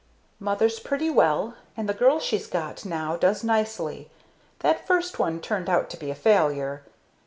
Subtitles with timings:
[0.39, 4.09] "Mother's pretty well, and the girl she's got now does nicely
[4.61, 6.81] that first one turned out to be a failure.